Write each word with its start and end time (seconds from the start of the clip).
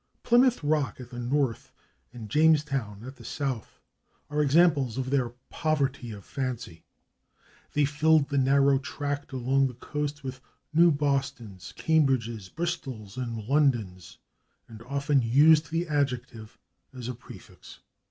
/Plymouth 0.23 0.59
Rock/ 0.63 0.99
at 0.99 1.11
the 1.11 1.19
North 1.19 1.71
and 2.11 2.27
/Jamestown/ 2.27 3.05
at 3.05 3.17
the 3.17 3.23
South 3.23 3.79
are 4.31 4.41
examples 4.41 4.97
of 4.97 5.11
their 5.11 5.29
poverty 5.51 6.09
of 6.11 6.25
fancy; 6.25 6.83
they 7.73 7.85
filled 7.85 8.29
the 8.29 8.37
narrow 8.39 8.79
tract 8.79 9.31
along 9.31 9.67
the 9.67 9.75
coast 9.75 10.23
with 10.23 10.41
new 10.73 10.91
/Bostons/, 10.91 11.71
/Cambridges/, 11.75 12.51
/Bristols/ 12.51 13.15
and 13.15 13.43
/Londons/, 13.47 14.17
and 14.67 14.81
often 14.87 15.21
used 15.21 15.69
the 15.69 15.87
adjective 15.87 16.57
as 16.91 17.07
a 17.07 17.13
prefix. 17.13 17.81